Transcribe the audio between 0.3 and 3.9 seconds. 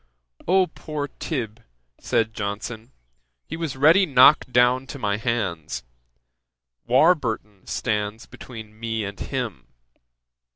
"O poor Tib.! (said Johnson) he was